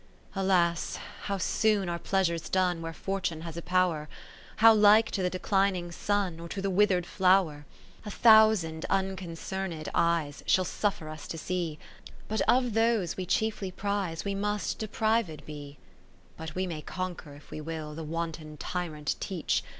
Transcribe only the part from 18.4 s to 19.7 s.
Tyrant teach.